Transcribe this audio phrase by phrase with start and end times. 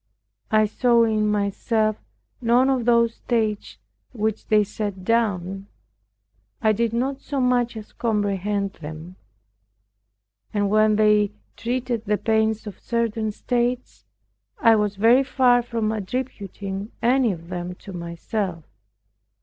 [0.49, 1.95] I saw in myself
[2.41, 3.77] none of those states
[4.13, 5.67] which they set down.
[6.59, 9.17] I did not so much as comprehend them.
[10.55, 14.03] And when they treated the pains of certain states,
[14.57, 18.63] I was very far from attributing any of them to myself.